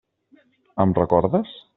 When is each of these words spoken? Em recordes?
Em 0.85 0.95
recordes? 1.01 1.53